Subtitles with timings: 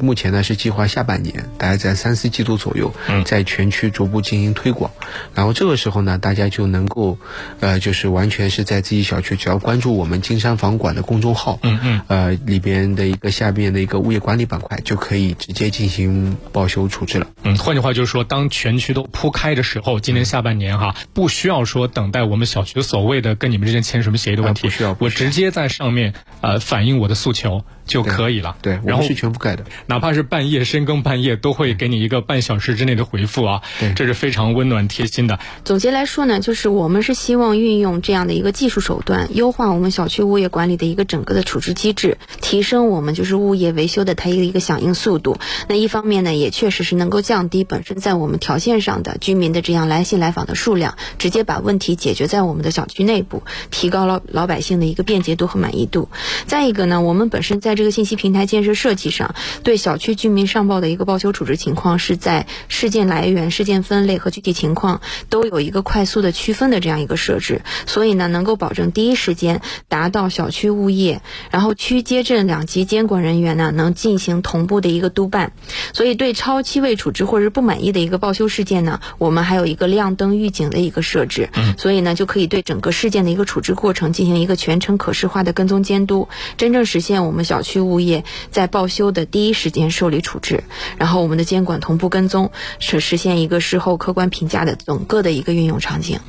[0.00, 2.92] 目前呢是计划下半年，大概在三四季度左右，
[3.24, 4.90] 在全区逐步进行推广。
[5.34, 7.18] 然后这个时候呢，大家就能够，
[7.60, 17.26] 呃，就是完全是在自己小区，只要关注我们金山房管的公众号，嗯嗯，呃，里边的一个下边的一个物业管理板块，就可以直接进行报修处置了。
[17.42, 27.64] 嗯，换句话就是说，当全区都铺开的时候，今年下半年哈，不需要说等待我们小区所谓的跟你们之间签什么协议的问题，不需要，我直接在上面呃反映我的诉求。
[27.88, 28.54] 就可以了。
[28.60, 33.62] 对，然后是全覆盖的，哪怕是半夜深更半夜，都会给你一个半小时之内的回复啊。
[33.80, 35.40] 对，这是非常温暖贴心的。
[35.64, 45.38] 总结来说呢，就是我们是希望运用这样的一个技术手段，优化我们小区物业管理的一个整个的处置机制，提升我们就是物业维修的它一个一个响应速度。
[45.68, 56.10] 那一方面呢，也确实是能够降低本身在我们条线上的居民的这样来信来访的数量，直接把问题解决在我们的小区内部，提高了老百姓的一个便捷度和满意度。
[56.46, 75.52] 再一个呢，我们本身在这个信息平台建设设计上，对小区居民上报的一个报修处置情况，是在事件来源、事件分类和具体情况都有一个快速的区分的这样一个设置，所以呢，能够保证第一时间达到小区物业，然后区街镇两级监管人员呢能进行同步的一个督办。
[75.94, 88.08] 所以对超期未处置或者是不满意的一个报修事件呢，我们还有一个亮灯预警的一个设置，所以呢就可以对整个事件的一个处置过程进行一个全程可视化的跟踪监督，真正实现我们小区物业。
[88.08, 90.64] 业在报修的第一时时间受理处置，
[90.96, 96.20] 然后我们的监管同步跟踪，是实现一个事后客观评价的整个的一个运用场景。